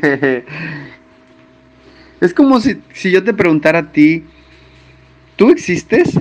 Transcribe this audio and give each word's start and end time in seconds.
es 2.20 2.34
como 2.34 2.60
si, 2.60 2.80
si 2.92 3.10
yo 3.10 3.22
te 3.22 3.34
preguntara 3.34 3.80
a 3.80 3.92
ti, 3.92 4.24
¿tú 5.36 5.50
existes? 5.50 6.18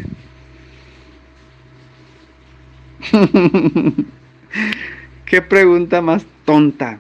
Qué 5.26 5.42
pregunta 5.42 6.02
más 6.02 6.26
tonta. 6.46 7.00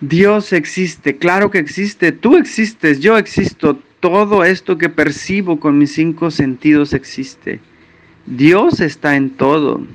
Dios 0.00 0.52
existe, 0.52 1.16
claro 1.16 1.50
que 1.50 1.58
existe, 1.58 2.10
tú 2.12 2.36
existes, 2.36 3.00
yo 3.00 3.16
existo, 3.16 3.78
todo 4.00 4.42
esto 4.44 4.76
que 4.76 4.88
percibo 4.88 5.60
con 5.60 5.78
mis 5.78 5.92
cinco 5.92 6.32
sentidos 6.32 6.92
existe. 6.92 7.60
Dios 8.26 8.80
está 8.80 9.14
en 9.14 9.30
todo. 9.30 9.86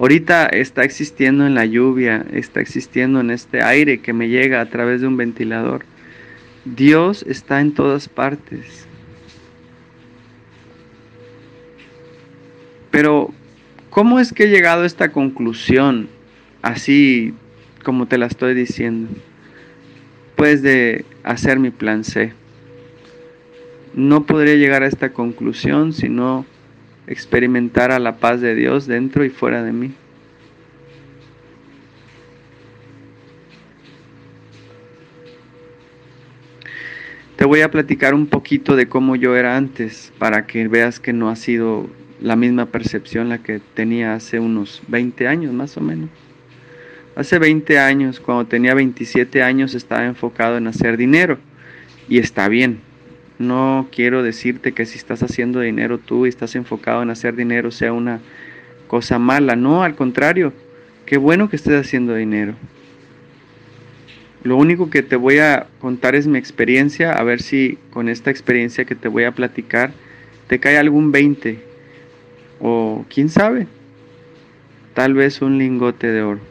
Ahorita 0.00 0.46
está 0.46 0.82
existiendo 0.82 1.46
en 1.46 1.54
la 1.54 1.66
lluvia, 1.66 2.24
está 2.32 2.60
existiendo 2.60 3.20
en 3.20 3.30
este 3.30 3.62
aire 3.62 4.00
que 4.00 4.14
me 4.14 4.30
llega 4.30 4.62
a 4.62 4.70
través 4.70 5.02
de 5.02 5.06
un 5.06 5.18
ventilador. 5.18 5.84
Dios 6.64 7.22
está 7.28 7.60
en 7.60 7.74
todas 7.74 8.08
partes. 8.08 8.86
Pero, 12.90 13.30
¿cómo 13.90 14.18
es 14.18 14.32
que 14.32 14.44
he 14.44 14.48
llegado 14.48 14.84
a 14.84 14.86
esta 14.86 15.12
conclusión 15.12 16.08
así 16.62 17.34
como 17.84 18.06
te 18.06 18.16
la 18.16 18.24
estoy 18.24 18.54
diciendo? 18.54 19.10
Pues 20.34 20.62
de 20.62 21.04
hacer 21.24 21.58
mi 21.58 21.70
plan 21.70 22.04
C. 22.04 22.32
No 23.92 24.24
podría 24.24 24.54
llegar 24.54 24.82
a 24.82 24.86
esta 24.86 25.12
conclusión 25.12 25.92
si 25.92 26.08
no 26.08 26.46
experimentara 27.10 27.98
la 27.98 28.16
paz 28.16 28.40
de 28.40 28.54
Dios 28.54 28.86
dentro 28.86 29.24
y 29.24 29.30
fuera 29.30 29.62
de 29.62 29.72
mí. 29.72 29.92
Te 37.36 37.44
voy 37.44 37.62
a 37.62 37.70
platicar 37.70 38.14
un 38.14 38.26
poquito 38.26 38.76
de 38.76 38.88
cómo 38.88 39.16
yo 39.16 39.34
era 39.34 39.56
antes 39.56 40.12
para 40.18 40.46
que 40.46 40.68
veas 40.68 41.00
que 41.00 41.12
no 41.12 41.30
ha 41.30 41.36
sido 41.36 41.88
la 42.20 42.36
misma 42.36 42.66
percepción 42.66 43.28
la 43.28 43.42
que 43.42 43.60
tenía 43.74 44.14
hace 44.14 44.38
unos 44.38 44.82
20 44.88 45.26
años 45.26 45.52
más 45.52 45.76
o 45.76 45.80
menos. 45.80 46.10
Hace 47.16 47.38
20 47.38 47.78
años, 47.78 48.20
cuando 48.20 48.46
tenía 48.46 48.74
27 48.74 49.42
años, 49.42 49.74
estaba 49.74 50.06
enfocado 50.06 50.58
en 50.58 50.68
hacer 50.68 50.96
dinero 50.96 51.38
y 52.08 52.18
está 52.18 52.48
bien, 52.48 52.80
no 53.40 53.88
quiero 53.90 54.22
decirte 54.22 54.72
que 54.72 54.84
si 54.84 54.98
estás 54.98 55.22
haciendo 55.22 55.60
dinero 55.60 55.96
tú 55.96 56.26
y 56.26 56.28
estás 56.28 56.54
enfocado 56.56 57.02
en 57.02 57.08
hacer 57.08 57.34
dinero 57.34 57.70
sea 57.70 57.92
una 57.92 58.20
cosa 58.86 59.18
mala. 59.18 59.56
No, 59.56 59.82
al 59.82 59.96
contrario, 59.96 60.52
qué 61.06 61.16
bueno 61.16 61.48
que 61.48 61.56
estés 61.56 61.80
haciendo 61.80 62.14
dinero. 62.14 62.54
Lo 64.42 64.56
único 64.56 64.90
que 64.90 65.02
te 65.02 65.16
voy 65.16 65.38
a 65.38 65.68
contar 65.80 66.14
es 66.14 66.26
mi 66.26 66.38
experiencia, 66.38 67.14
a 67.14 67.22
ver 67.22 67.40
si 67.40 67.78
con 67.90 68.10
esta 68.10 68.30
experiencia 68.30 68.84
que 68.84 68.94
te 68.94 69.08
voy 69.08 69.24
a 69.24 69.32
platicar 69.32 69.92
te 70.46 70.60
cae 70.60 70.76
algún 70.76 71.10
20 71.10 71.58
o 72.60 73.06
quién 73.08 73.30
sabe, 73.30 73.66
tal 74.92 75.14
vez 75.14 75.40
un 75.40 75.56
lingote 75.56 76.08
de 76.08 76.22
oro. 76.22 76.49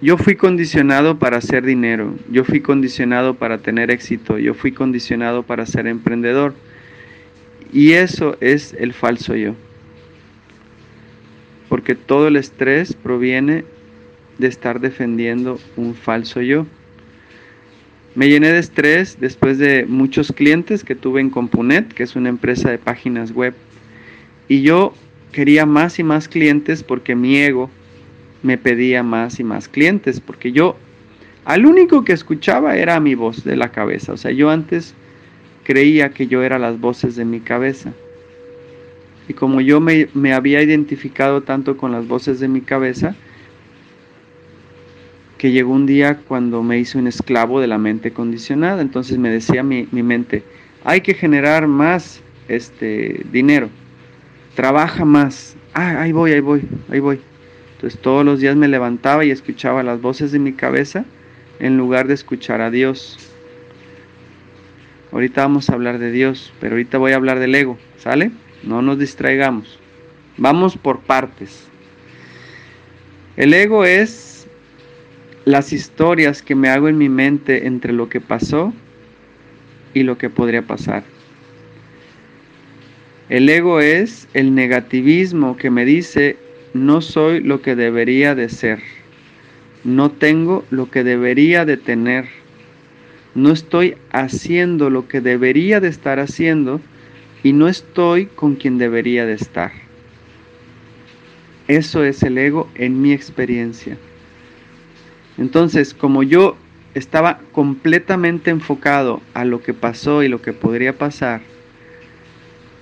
Yo 0.00 0.18
fui 0.18 0.34
condicionado 0.34 1.18
para 1.18 1.38
hacer 1.38 1.64
dinero, 1.64 2.14
yo 2.30 2.44
fui 2.44 2.60
condicionado 2.60 3.34
para 3.34 3.58
tener 3.58 3.90
éxito, 3.90 4.38
yo 4.38 4.52
fui 4.52 4.72
condicionado 4.72 5.44
para 5.44 5.66
ser 5.66 5.86
emprendedor. 5.86 6.54
Y 7.72 7.92
eso 7.92 8.36
es 8.40 8.74
el 8.78 8.92
falso 8.92 9.34
yo. 9.34 9.54
Porque 11.68 11.94
todo 11.94 12.28
el 12.28 12.36
estrés 12.36 12.94
proviene 12.94 13.64
de 14.38 14.48
estar 14.48 14.80
defendiendo 14.80 15.58
un 15.76 15.94
falso 15.94 16.40
yo. 16.42 16.66
Me 18.14 18.28
llené 18.28 18.52
de 18.52 18.60
estrés 18.60 19.18
después 19.18 19.58
de 19.58 19.86
muchos 19.86 20.30
clientes 20.32 20.84
que 20.84 20.94
tuve 20.94 21.20
en 21.20 21.30
Compunet, 21.30 21.92
que 21.92 22.02
es 22.02 22.14
una 22.14 22.28
empresa 22.28 22.70
de 22.70 22.78
páginas 22.78 23.32
web. 23.32 23.54
Y 24.48 24.62
yo 24.62 24.94
quería 25.32 25.66
más 25.66 25.98
y 25.98 26.04
más 26.04 26.28
clientes 26.28 26.84
porque 26.84 27.16
mi 27.16 27.38
ego 27.38 27.70
me 28.44 28.58
pedía 28.58 29.02
más 29.02 29.40
y 29.40 29.44
más 29.44 29.68
clientes, 29.68 30.20
porque 30.20 30.52
yo 30.52 30.76
al 31.46 31.66
único 31.66 32.04
que 32.04 32.12
escuchaba 32.12 32.76
era 32.76 33.00
mi 33.00 33.14
voz 33.14 33.42
de 33.42 33.56
la 33.56 33.72
cabeza. 33.72 34.12
O 34.12 34.16
sea, 34.16 34.30
yo 34.30 34.50
antes 34.50 34.94
creía 35.64 36.10
que 36.10 36.26
yo 36.26 36.42
era 36.42 36.58
las 36.58 36.78
voces 36.78 37.16
de 37.16 37.24
mi 37.24 37.40
cabeza. 37.40 37.92
Y 39.28 39.32
como 39.32 39.62
yo 39.62 39.80
me, 39.80 40.08
me 40.12 40.34
había 40.34 40.62
identificado 40.62 41.42
tanto 41.42 41.78
con 41.78 41.90
las 41.90 42.06
voces 42.06 42.38
de 42.38 42.48
mi 42.48 42.60
cabeza, 42.60 43.16
que 45.38 45.50
llegó 45.50 45.72
un 45.72 45.86
día 45.86 46.18
cuando 46.28 46.62
me 46.62 46.78
hice 46.78 46.98
un 46.98 47.06
esclavo 47.06 47.60
de 47.60 47.66
la 47.66 47.78
mente 47.78 48.12
condicionada. 48.12 48.82
Entonces 48.82 49.16
me 49.16 49.30
decía 49.30 49.62
mi, 49.62 49.88
mi 49.90 50.02
mente, 50.02 50.42
hay 50.84 51.00
que 51.00 51.14
generar 51.14 51.66
más 51.66 52.20
este 52.48 53.24
dinero, 53.32 53.70
trabaja 54.54 55.06
más. 55.06 55.56
Ah, 55.72 56.02
ahí 56.02 56.12
voy, 56.12 56.32
ahí 56.32 56.40
voy, 56.40 56.62
ahí 56.90 57.00
voy. 57.00 57.20
Entonces 57.84 58.00
todos 58.00 58.24
los 58.24 58.40
días 58.40 58.56
me 58.56 58.66
levantaba 58.66 59.26
y 59.26 59.30
escuchaba 59.30 59.82
las 59.82 60.00
voces 60.00 60.32
de 60.32 60.38
mi 60.38 60.54
cabeza 60.54 61.04
en 61.58 61.76
lugar 61.76 62.08
de 62.08 62.14
escuchar 62.14 62.62
a 62.62 62.70
Dios. 62.70 63.18
Ahorita 65.12 65.42
vamos 65.42 65.68
a 65.68 65.74
hablar 65.74 65.98
de 65.98 66.10
Dios, 66.10 66.50
pero 66.60 66.76
ahorita 66.76 66.96
voy 66.96 67.12
a 67.12 67.16
hablar 67.16 67.40
del 67.40 67.54
ego, 67.54 67.76
¿sale? 67.98 68.30
No 68.62 68.80
nos 68.80 68.98
distraigamos. 68.98 69.78
Vamos 70.38 70.78
por 70.78 71.00
partes. 71.00 71.68
El 73.36 73.52
ego 73.52 73.84
es 73.84 74.46
las 75.44 75.70
historias 75.74 76.40
que 76.40 76.54
me 76.54 76.70
hago 76.70 76.88
en 76.88 76.96
mi 76.96 77.10
mente 77.10 77.66
entre 77.66 77.92
lo 77.92 78.08
que 78.08 78.22
pasó 78.22 78.72
y 79.92 80.04
lo 80.04 80.16
que 80.16 80.30
podría 80.30 80.62
pasar. 80.62 81.04
El 83.28 83.46
ego 83.46 83.80
es 83.80 84.26
el 84.32 84.54
negativismo 84.54 85.58
que 85.58 85.68
me 85.68 85.84
dice 85.84 86.38
no 86.74 87.00
soy 87.00 87.40
lo 87.40 87.62
que 87.62 87.76
debería 87.76 88.34
de 88.34 88.48
ser, 88.48 88.80
no 89.84 90.10
tengo 90.10 90.64
lo 90.70 90.90
que 90.90 91.04
debería 91.04 91.64
de 91.64 91.76
tener, 91.76 92.26
no 93.34 93.52
estoy 93.52 93.96
haciendo 94.10 94.90
lo 94.90 95.06
que 95.06 95.20
debería 95.20 95.80
de 95.80 95.88
estar 95.88 96.18
haciendo 96.18 96.80
y 97.44 97.52
no 97.52 97.68
estoy 97.68 98.26
con 98.26 98.56
quien 98.56 98.78
debería 98.78 99.24
de 99.24 99.34
estar. 99.34 99.72
Eso 101.68 102.04
es 102.04 102.22
el 102.22 102.36
ego 102.38 102.68
en 102.74 103.00
mi 103.00 103.12
experiencia. 103.12 103.96
Entonces, 105.38 105.94
como 105.94 106.22
yo 106.22 106.56
estaba 106.94 107.38
completamente 107.52 108.50
enfocado 108.50 109.20
a 109.32 109.44
lo 109.44 109.62
que 109.62 109.74
pasó 109.74 110.22
y 110.22 110.28
lo 110.28 110.42
que 110.42 110.52
podría 110.52 110.98
pasar, 110.98 111.40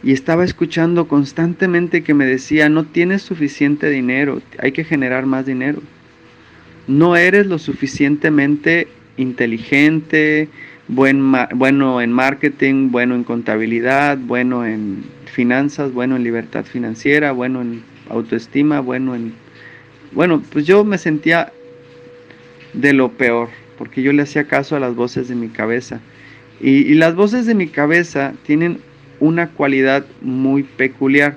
y 0.03 0.13
estaba 0.13 0.45
escuchando 0.45 1.07
constantemente 1.07 2.03
que 2.03 2.15
me 2.15 2.27
decía, 2.27 2.69
no 2.69 2.85
tienes 2.85 3.23
suficiente 3.23 3.89
dinero, 3.89 4.43
hay 4.59 4.73
que 4.73 4.85
generar 4.85 5.27
más 5.27 5.47
dinero. 5.47 5.81
No 6.89 7.17
eres 7.17 7.47
lo 7.47 7.59
suficientemente 7.59 8.89
inteligente, 9.17 10.49
buen, 10.89 11.33
bueno 11.55 12.01
en 12.01 12.11
marketing, 12.11 12.91
bueno 12.91 13.15
en 13.15 13.23
contabilidad, 13.23 14.19
bueno 14.19 14.67
en 14.67 15.05
finanzas, 15.27 15.93
bueno 15.93 16.17
en 16.17 16.25
libertad 16.25 16.65
financiera, 16.65 17.31
bueno 17.31 17.63
en 17.63 17.83
autoestima, 18.11 18.81
bueno 18.81 19.15
en... 19.15 19.35
Bueno, 20.11 20.43
pues 20.53 20.67
yo 20.67 20.85
me 20.85 20.99
sentía 20.99 21.53
de 22.73 22.93
lo 22.93 23.13
peor, 23.13 23.51
porque 23.79 24.03
yo 24.03 24.13
le 24.13 24.23
hacía 24.23 24.45
caso 24.45 24.75
a 24.75 24.81
las 24.81 24.95
voces 24.97 25.29
de 25.29 25.37
mi 25.37 25.49
cabeza. 25.49 26.01
Y 26.61 26.95
las 26.95 27.17
voces 27.17 27.47
de 27.47 27.57
mi 27.57 27.67
cabeza 27.67 28.35
tienen 28.45 28.79
una 29.23 29.51
cualidad 29.51 30.05
muy 30.21 30.65
peculiar, 30.65 31.37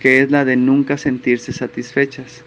que 0.00 0.22
es 0.22 0.30
la 0.30 0.46
de 0.46 0.56
nunca 0.56 0.96
sentirse 0.96 1.52
satisfechas. 1.52 2.42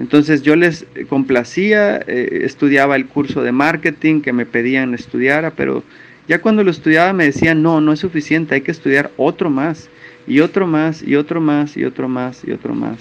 Entonces 0.00 0.42
yo 0.42 0.56
les 0.56 0.86
complacía, 1.08 1.98
eh, 2.08 2.40
estudiaba 2.42 2.96
el 2.96 3.06
curso 3.06 3.42
de 3.42 3.52
marketing 3.52 4.22
que 4.22 4.32
me 4.32 4.44
pedían 4.44 4.92
estudiara, 4.92 5.52
pero 5.52 5.84
ya 6.26 6.40
cuando 6.40 6.64
lo 6.64 6.72
estudiaba 6.72 7.12
me 7.12 7.26
decían, 7.26 7.62
no, 7.62 7.80
no 7.80 7.92
es 7.92 8.00
suficiente, 8.00 8.56
hay 8.56 8.62
que 8.62 8.72
estudiar 8.72 9.12
otro 9.16 9.50
más, 9.50 9.88
y 10.26 10.40
otro 10.40 10.66
más, 10.66 11.00
y 11.02 11.14
otro 11.14 11.40
más, 11.40 11.76
y 11.76 11.84
otro 11.84 12.08
más, 12.08 12.42
y 12.44 12.50
otro 12.50 12.74
más, 12.74 12.98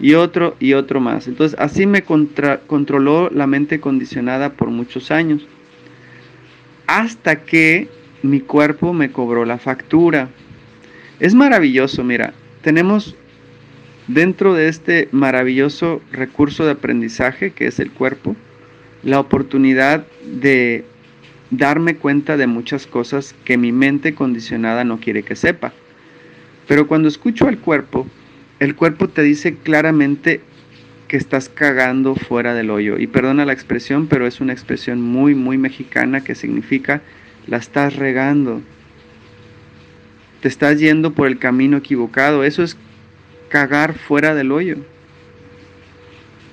y 0.00 0.14
otro, 0.14 0.56
y 0.60 0.72
otro 0.72 0.98
más. 0.98 1.28
Entonces 1.28 1.58
así 1.60 1.84
me 1.86 2.02
controló 2.02 3.28
la 3.28 3.46
mente 3.46 3.80
condicionada 3.80 4.54
por 4.54 4.70
muchos 4.70 5.10
años, 5.10 5.46
hasta 6.86 7.42
que 7.44 7.88
mi 8.24 8.40
cuerpo 8.40 8.94
me 8.94 9.12
cobró 9.12 9.44
la 9.44 9.58
factura. 9.58 10.30
Es 11.20 11.34
maravilloso, 11.34 12.02
mira, 12.02 12.32
tenemos 12.62 13.14
dentro 14.08 14.54
de 14.54 14.68
este 14.68 15.08
maravilloso 15.12 16.00
recurso 16.10 16.64
de 16.64 16.72
aprendizaje 16.72 17.50
que 17.50 17.66
es 17.66 17.78
el 17.78 17.90
cuerpo, 17.90 18.34
la 19.02 19.20
oportunidad 19.20 20.06
de 20.24 20.86
darme 21.50 21.96
cuenta 21.96 22.38
de 22.38 22.46
muchas 22.46 22.86
cosas 22.86 23.34
que 23.44 23.58
mi 23.58 23.72
mente 23.72 24.14
condicionada 24.14 24.84
no 24.84 25.00
quiere 25.00 25.22
que 25.22 25.36
sepa. 25.36 25.74
Pero 26.66 26.86
cuando 26.86 27.08
escucho 27.08 27.46
al 27.46 27.58
cuerpo, 27.58 28.06
el 28.58 28.74
cuerpo 28.74 29.08
te 29.08 29.22
dice 29.22 29.56
claramente 29.56 30.40
que 31.08 31.18
estás 31.18 31.50
cagando 31.50 32.14
fuera 32.14 32.54
del 32.54 32.70
hoyo. 32.70 32.98
Y 32.98 33.06
perdona 33.06 33.44
la 33.44 33.52
expresión, 33.52 34.06
pero 34.06 34.26
es 34.26 34.40
una 34.40 34.54
expresión 34.54 35.02
muy, 35.02 35.34
muy 35.34 35.58
mexicana 35.58 36.24
que 36.24 36.34
significa 36.34 37.02
la 37.46 37.58
estás 37.58 37.96
regando. 37.96 38.62
Te 40.40 40.48
estás 40.48 40.78
yendo 40.78 41.12
por 41.12 41.26
el 41.26 41.38
camino 41.38 41.76
equivocado. 41.76 42.44
Eso 42.44 42.62
es 42.62 42.76
cagar 43.48 43.94
fuera 43.94 44.34
del 44.34 44.52
hoyo. 44.52 44.76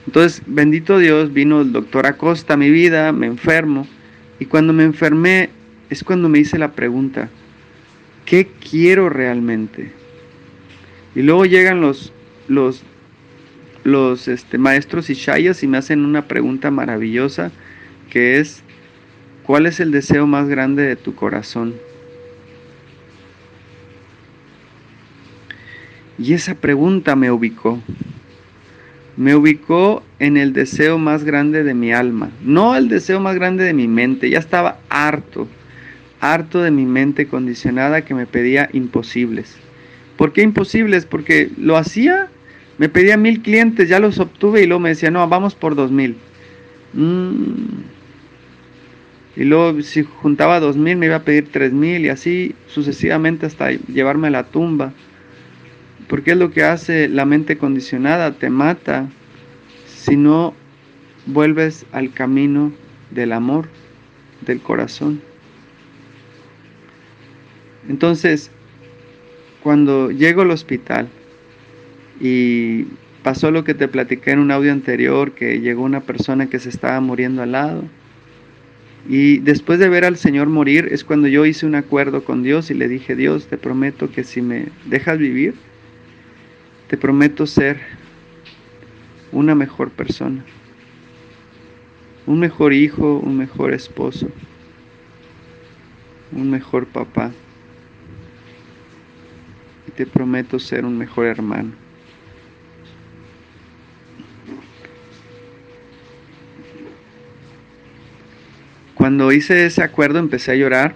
Entonces, 0.07 0.41
bendito 0.45 0.97
Dios, 0.97 1.31
vino 1.33 1.61
el 1.61 1.71
doctor 1.71 2.05
Acosta 2.05 2.55
a 2.55 2.57
mi 2.57 2.69
vida, 2.69 3.11
me 3.11 3.27
enfermo. 3.27 3.87
Y 4.39 4.45
cuando 4.45 4.73
me 4.73 4.83
enfermé 4.83 5.49
es 5.89 6.03
cuando 6.03 6.29
me 6.29 6.39
hice 6.39 6.57
la 6.57 6.71
pregunta, 6.71 7.29
¿qué 8.25 8.47
quiero 8.47 9.09
realmente? 9.09 9.91
Y 11.15 11.21
luego 11.21 11.45
llegan 11.45 11.81
los, 11.81 12.13
los, 12.47 12.81
los 13.83 14.27
este, 14.27 14.57
maestros 14.57 15.09
y 15.09 15.15
shayas 15.15 15.61
y 15.63 15.67
me 15.67 15.77
hacen 15.77 16.05
una 16.05 16.27
pregunta 16.27 16.71
maravillosa 16.71 17.51
que 18.09 18.39
es, 18.39 18.63
¿cuál 19.51 19.65
es 19.65 19.81
el 19.81 19.91
deseo 19.91 20.27
más 20.27 20.47
grande 20.47 20.83
de 20.83 20.95
tu 20.95 21.13
corazón? 21.13 21.73
Y 26.17 26.31
esa 26.31 26.55
pregunta 26.55 27.17
me 27.17 27.31
ubicó. 27.31 27.77
Me 29.17 29.35
ubicó 29.35 30.03
en 30.19 30.37
el 30.37 30.53
deseo 30.53 30.97
más 30.97 31.25
grande 31.25 31.65
de 31.65 31.73
mi 31.73 31.91
alma, 31.91 32.31
no 32.41 32.77
el 32.77 32.87
deseo 32.87 33.19
más 33.19 33.35
grande 33.35 33.65
de 33.65 33.73
mi 33.73 33.89
mente. 33.89 34.29
Ya 34.29 34.39
estaba 34.39 34.79
harto, 34.87 35.49
harto 36.21 36.61
de 36.61 36.71
mi 36.71 36.85
mente 36.85 37.27
condicionada 37.27 38.05
que 38.05 38.13
me 38.13 38.27
pedía 38.27 38.69
imposibles. 38.71 39.57
¿Por 40.15 40.31
qué 40.31 40.43
imposibles? 40.43 41.05
Porque 41.05 41.51
lo 41.57 41.75
hacía, 41.75 42.29
me 42.77 42.87
pedía 42.87 43.17
mil 43.17 43.41
clientes, 43.41 43.89
ya 43.89 43.99
los 43.99 44.17
obtuve 44.17 44.63
y 44.63 44.65
luego 44.65 44.79
me 44.79 44.89
decía, 44.91 45.11
no, 45.11 45.27
vamos 45.27 45.55
por 45.55 45.75
dos 45.75 45.91
mil. 45.91 46.15
Mm. 46.93 47.99
Y 49.35 49.45
luego 49.45 49.81
si 49.81 50.03
juntaba 50.03 50.59
dos 50.59 50.75
mil 50.75 50.97
me 50.97 51.05
iba 51.05 51.17
a 51.17 51.23
pedir 51.23 51.49
tres 51.51 51.71
mil 51.71 52.05
y 52.05 52.09
así 52.09 52.55
sucesivamente 52.67 53.45
hasta 53.45 53.71
llevarme 53.71 54.27
a 54.27 54.31
la 54.31 54.43
tumba. 54.43 54.93
Porque 56.07 56.31
es 56.31 56.37
lo 56.37 56.51
que 56.51 56.63
hace 56.63 57.07
la 57.07 57.25
mente 57.25 57.57
condicionada, 57.57 58.33
te 58.33 58.49
mata 58.49 59.07
si 59.87 60.17
no 60.17 60.53
vuelves 61.25 61.85
al 61.91 62.11
camino 62.11 62.73
del 63.11 63.31
amor, 63.31 63.69
del 64.45 64.59
corazón. 64.59 65.21
Entonces, 67.87 68.51
cuando 69.63 70.11
llego 70.11 70.41
al 70.41 70.51
hospital 70.51 71.07
y 72.19 72.85
pasó 73.23 73.51
lo 73.51 73.63
que 73.63 73.73
te 73.73 73.87
platiqué 73.87 74.31
en 74.31 74.39
un 74.39 74.51
audio 74.51 74.71
anterior, 74.71 75.31
que 75.31 75.59
llegó 75.59 75.83
una 75.83 76.01
persona 76.01 76.49
que 76.49 76.59
se 76.59 76.69
estaba 76.69 76.99
muriendo 76.99 77.41
al 77.41 77.53
lado. 77.53 77.83
Y 79.07 79.39
después 79.39 79.79
de 79.79 79.89
ver 79.89 80.05
al 80.05 80.17
Señor 80.17 80.47
morir 80.47 80.89
es 80.91 81.03
cuando 81.03 81.27
yo 81.27 81.45
hice 81.45 81.65
un 81.65 81.75
acuerdo 81.75 82.23
con 82.23 82.43
Dios 82.43 82.69
y 82.69 82.73
le 82.73 82.87
dije, 82.87 83.15
Dios, 83.15 83.47
te 83.47 83.57
prometo 83.57 84.11
que 84.11 84.23
si 84.23 84.41
me 84.41 84.67
dejas 84.85 85.17
vivir, 85.17 85.55
te 86.87 86.97
prometo 86.97 87.47
ser 87.47 87.79
una 89.31 89.55
mejor 89.55 89.89
persona, 89.91 90.43
un 92.27 92.39
mejor 92.39 92.73
hijo, 92.73 93.19
un 93.19 93.37
mejor 93.37 93.73
esposo, 93.73 94.27
un 96.31 96.51
mejor 96.51 96.85
papá 96.85 97.31
te 99.95 100.05
prometo 100.05 100.59
ser 100.59 100.85
un 100.85 100.97
mejor 100.97 101.25
hermano. 101.27 101.71
Cuando 109.01 109.31
hice 109.31 109.65
ese 109.65 109.81
acuerdo 109.81 110.19
empecé 110.19 110.51
a 110.51 110.55
llorar. 110.55 110.93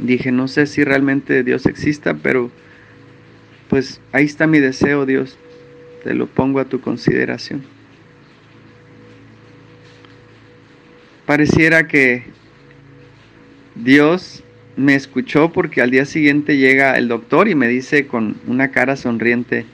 Dije, 0.00 0.32
no 0.32 0.48
sé 0.48 0.66
si 0.66 0.82
realmente 0.82 1.44
Dios 1.44 1.66
exista, 1.66 2.14
pero 2.14 2.50
pues 3.68 4.00
ahí 4.10 4.24
está 4.24 4.48
mi 4.48 4.58
deseo, 4.58 5.06
Dios. 5.06 5.38
Te 6.02 6.14
lo 6.14 6.26
pongo 6.26 6.58
a 6.58 6.64
tu 6.64 6.80
consideración. 6.80 7.62
Pareciera 11.26 11.86
que 11.86 12.24
Dios 13.76 14.42
me 14.76 14.96
escuchó 14.96 15.52
porque 15.52 15.80
al 15.80 15.92
día 15.92 16.04
siguiente 16.04 16.56
llega 16.56 16.98
el 16.98 17.06
doctor 17.06 17.46
y 17.46 17.54
me 17.54 17.68
dice 17.68 18.08
con 18.08 18.34
una 18.48 18.72
cara 18.72 18.96
sonriente, 18.96 19.64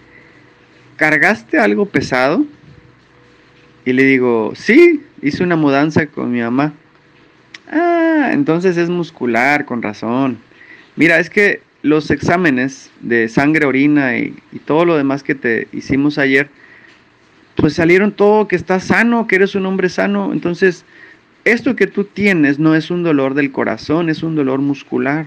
¿cargaste 0.97 1.61
algo 1.61 1.87
pesado? 1.87 2.45
Y 3.87 3.95
le 3.95 4.03
digo, 4.03 4.53
sí, 4.55 5.03
hice 5.23 5.43
una 5.43 5.57
mudanza 5.57 6.05
con 6.05 6.31
mi 6.31 6.41
mamá. 6.41 6.75
Ah, 7.71 8.31
entonces 8.33 8.77
es 8.77 8.91
muscular, 8.91 9.65
con 9.65 9.81
razón. 9.81 10.39
Mira, 10.97 11.19
es 11.19 11.31
que 11.31 11.63
los 11.83 12.11
exámenes 12.11 12.91
de 13.01 13.29
sangre, 13.29 13.65
orina 13.65 14.19
y, 14.19 14.37
y 14.53 14.59
todo 14.59 14.85
lo 14.85 14.97
demás 14.97 15.23
que 15.23 15.35
te 15.35 15.69
hicimos 15.73 16.19
ayer, 16.19 16.51
pues 17.57 17.75
salieron 17.75 18.13
todo 18.13 18.49
que 18.49 18.57
estás 18.57 18.85
sano, 18.85 19.27
que 19.27 19.37
eres 19.37 19.55
un 19.55 19.67
hombre 19.67 19.89
sano. 19.89 20.33
Entonces, 20.33 20.85
esto 21.45 21.77
que 21.77 21.87
tú 21.87 22.05
tienes 22.05 22.59
no 22.59 22.75
es 22.75 22.91
un 22.91 23.03
dolor 23.03 23.35
del 23.35 23.53
corazón, 23.53 24.11
es 24.11 24.23
un 24.23 24.35
dolor 24.35 24.61
muscular. 24.61 25.27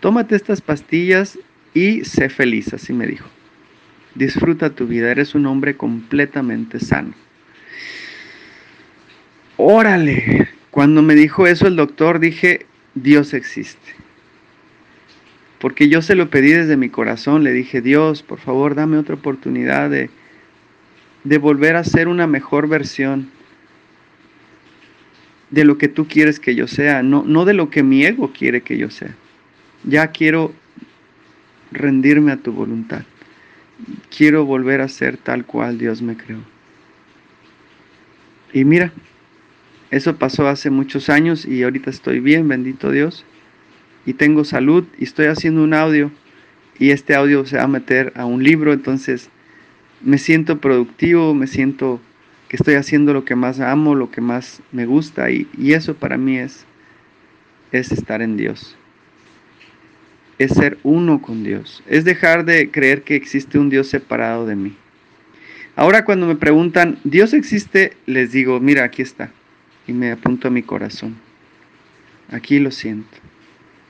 Tómate 0.00 0.36
estas 0.36 0.60
pastillas 0.60 1.38
y 1.74 2.04
sé 2.04 2.28
feliz, 2.28 2.72
así 2.74 2.92
me 2.92 3.06
dijo. 3.06 3.28
Disfruta 4.14 4.70
tu 4.70 4.86
vida, 4.86 5.10
eres 5.10 5.34
un 5.34 5.46
hombre 5.46 5.76
completamente 5.76 6.80
sano. 6.80 7.14
Órale, 9.56 10.48
cuando 10.74 11.02
me 11.02 11.14
dijo 11.14 11.46
eso 11.46 11.68
el 11.68 11.76
doctor 11.76 12.18
dije, 12.18 12.66
Dios 12.96 13.32
existe. 13.32 13.94
Porque 15.60 15.88
yo 15.88 16.02
se 16.02 16.16
lo 16.16 16.30
pedí 16.30 16.50
desde 16.50 16.76
mi 16.76 16.88
corazón, 16.88 17.44
le 17.44 17.52
dije, 17.52 17.80
Dios, 17.80 18.24
por 18.24 18.40
favor, 18.40 18.74
dame 18.74 18.98
otra 18.98 19.14
oportunidad 19.14 19.88
de, 19.88 20.10
de 21.22 21.38
volver 21.38 21.76
a 21.76 21.84
ser 21.84 22.08
una 22.08 22.26
mejor 22.26 22.66
versión 22.66 23.30
de 25.50 25.64
lo 25.64 25.78
que 25.78 25.86
tú 25.86 26.08
quieres 26.08 26.40
que 26.40 26.56
yo 26.56 26.66
sea, 26.66 27.04
no, 27.04 27.22
no 27.24 27.44
de 27.44 27.54
lo 27.54 27.70
que 27.70 27.84
mi 27.84 28.04
ego 28.04 28.32
quiere 28.32 28.62
que 28.62 28.76
yo 28.76 28.90
sea. 28.90 29.14
Ya 29.84 30.08
quiero 30.08 30.52
rendirme 31.70 32.32
a 32.32 32.38
tu 32.38 32.50
voluntad. 32.50 33.04
Quiero 34.10 34.44
volver 34.44 34.80
a 34.80 34.88
ser 34.88 35.18
tal 35.18 35.46
cual 35.46 35.78
Dios 35.78 36.02
me 36.02 36.16
creó. 36.16 36.40
Y 38.52 38.64
mira, 38.64 38.92
eso 39.94 40.16
pasó 40.16 40.48
hace 40.48 40.70
muchos 40.70 41.08
años 41.08 41.46
y 41.46 41.62
ahorita 41.62 41.88
estoy 41.88 42.18
bien, 42.18 42.48
bendito 42.48 42.90
Dios. 42.90 43.24
Y 44.04 44.14
tengo 44.14 44.44
salud 44.44 44.84
y 44.98 45.04
estoy 45.04 45.26
haciendo 45.26 45.62
un 45.62 45.72
audio 45.72 46.10
y 46.80 46.90
este 46.90 47.14
audio 47.14 47.46
se 47.46 47.58
va 47.58 47.62
a 47.62 47.68
meter 47.68 48.12
a 48.16 48.24
un 48.24 48.42
libro, 48.42 48.72
entonces 48.72 49.30
me 50.02 50.18
siento 50.18 50.60
productivo, 50.60 51.32
me 51.32 51.46
siento 51.46 52.00
que 52.48 52.56
estoy 52.56 52.74
haciendo 52.74 53.12
lo 53.12 53.24
que 53.24 53.36
más 53.36 53.60
amo, 53.60 53.94
lo 53.94 54.10
que 54.10 54.20
más 54.20 54.62
me 54.72 54.84
gusta 54.84 55.30
y, 55.30 55.46
eso 55.72 55.94
para 55.94 56.18
mí 56.18 56.38
es, 56.38 56.66
es 57.70 57.92
estar 57.92 58.20
en 58.20 58.36
Dios. 58.36 58.76
Es 60.38 60.54
ser 60.54 60.76
uno 60.82 61.22
con 61.22 61.44
Dios. 61.44 61.84
Es 61.86 62.04
dejar 62.04 62.44
de 62.44 62.68
creer 62.72 63.02
que 63.02 63.14
existe 63.14 63.60
un 63.60 63.70
Dios 63.70 63.86
separado 63.86 64.44
de 64.44 64.56
mí. 64.56 64.76
Ahora 65.76 66.04
cuando 66.04 66.26
me 66.26 66.34
preguntan, 66.34 66.98
¿Dios 67.04 67.32
existe? 67.32 67.96
Les 68.06 68.32
digo, 68.32 68.58
mira, 68.58 68.82
aquí 68.82 69.00
está. 69.00 69.30
Y 69.86 69.92
me 69.92 70.10
apunto 70.10 70.48
a 70.48 70.50
mi 70.50 70.62
corazón. 70.62 71.16
Aquí 72.30 72.58
lo 72.58 72.70
siento. 72.70 73.18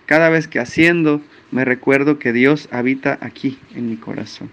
Cada 0.07 0.29
vez 0.29 0.49
que 0.49 0.59
haciendo, 0.59 1.23
me 1.51 1.65
recuerdo 1.65 2.19
que 2.19 2.33
Dios 2.33 2.69
habita 2.71 3.19
aquí, 3.21 3.59
en 3.75 3.89
mi 3.89 3.97
corazón. 3.97 4.51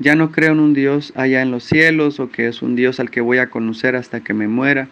Ya 0.00 0.16
no 0.16 0.32
creo 0.32 0.52
en 0.52 0.60
un 0.60 0.74
Dios 0.74 1.12
allá 1.14 1.40
en 1.42 1.52
los 1.52 1.64
cielos 1.64 2.18
o 2.18 2.30
que 2.30 2.48
es 2.48 2.62
un 2.62 2.74
Dios 2.74 2.98
al 2.98 3.10
que 3.10 3.20
voy 3.20 3.38
a 3.38 3.50
conocer 3.50 3.94
hasta 3.94 4.20
que 4.20 4.34
me 4.34 4.48
muera, 4.48 4.88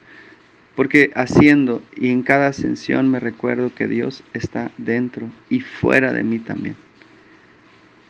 porque 0.77 1.11
haciendo 1.15 1.83
y 1.97 2.11
en 2.11 2.23
cada 2.23 2.47
ascensión 2.49 3.11
me 3.11 3.19
recuerdo 3.19 3.75
que 3.75 3.89
Dios 3.89 4.23
está 4.33 4.71
dentro 4.79 5.29
y 5.51 5.61
fuera 5.61 6.13
de 6.13 6.23
mí 6.23 6.39
también. 6.39 6.77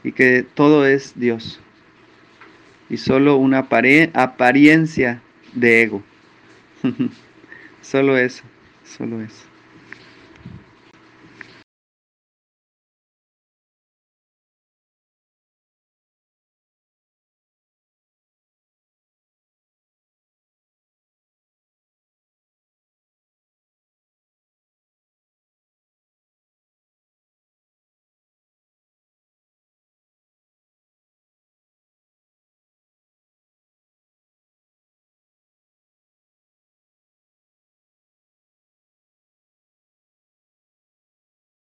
Y 0.04 0.12
que 0.12 0.44
todo 0.54 0.87
es 0.87 1.14
Dios. 1.18 1.61
Y 2.90 2.99
solo 2.99 3.37
una 3.37 3.66
apariencia 4.12 5.23
de 5.54 5.82
ego. 5.82 6.02
solo 7.82 8.16
eso, 8.16 8.42
solo 8.85 9.21
eso. 9.21 9.51